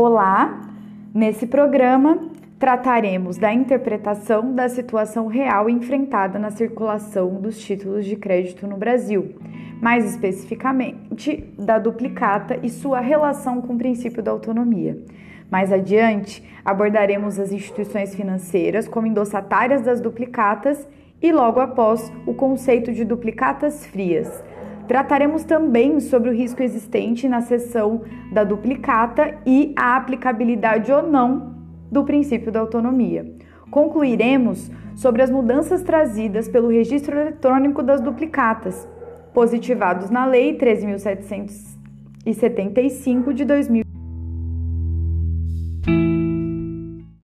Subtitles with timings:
[0.00, 0.60] Olá!
[1.12, 8.64] Nesse programa trataremos da interpretação da situação real enfrentada na circulação dos títulos de crédito
[8.64, 9.34] no Brasil,
[9.82, 14.96] mais especificamente da duplicata e sua relação com o princípio da autonomia.
[15.50, 20.86] Mais adiante, abordaremos as instituições financeiras como endossatárias das duplicatas
[21.20, 24.44] e, logo após, o conceito de duplicatas frias.
[24.88, 28.00] Trataremos também sobre o risco existente na seção
[28.32, 31.54] da duplicata e a aplicabilidade ou não
[31.92, 33.30] do princípio da autonomia.
[33.70, 38.88] Concluiremos sobre as mudanças trazidas pelo registro eletrônico das duplicatas,
[39.34, 43.87] positivados na Lei 3.775 de 2000.